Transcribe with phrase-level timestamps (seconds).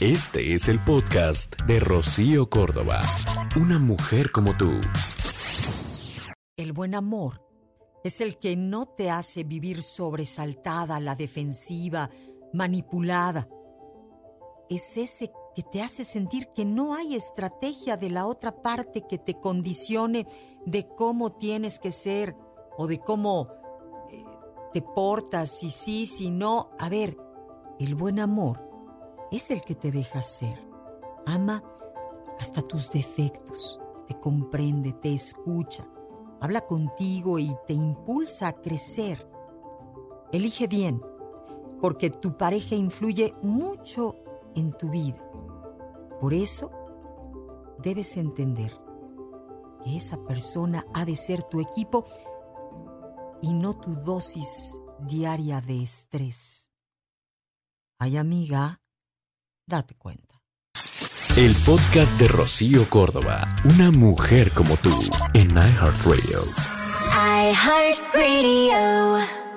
[0.00, 3.00] Este es el podcast de Rocío Córdoba.
[3.60, 4.70] Una mujer como tú.
[6.56, 7.44] El buen amor
[8.04, 12.10] es el que no te hace vivir sobresaltada, la defensiva,
[12.52, 13.48] manipulada.
[14.70, 19.18] Es ese que te hace sentir que no hay estrategia de la otra parte que
[19.18, 20.26] te condicione
[20.64, 22.36] de cómo tienes que ser
[22.76, 23.48] o de cómo
[24.12, 24.24] eh,
[24.72, 26.70] te portas, si sí, si no.
[26.78, 27.16] A ver,
[27.80, 28.67] el buen amor
[29.30, 30.66] es el que te deja ser.
[31.26, 31.62] Ama
[32.38, 35.88] hasta tus defectos, te comprende, te escucha,
[36.40, 39.28] habla contigo y te impulsa a crecer.
[40.32, 41.02] Elige bien,
[41.80, 44.16] porque tu pareja influye mucho
[44.54, 45.22] en tu vida.
[46.20, 46.70] Por eso,
[47.82, 48.72] debes entender
[49.84, 52.04] que esa persona ha de ser tu equipo
[53.40, 56.70] y no tu dosis diaria de estrés.
[57.98, 58.80] Ay, amiga,
[59.68, 60.40] date cuenta.
[61.36, 63.54] El podcast de Rocío Córdoba.
[63.64, 64.90] Una mujer como tú
[65.34, 66.40] en iHeartRadio.
[67.52, 69.47] iHeartRadio.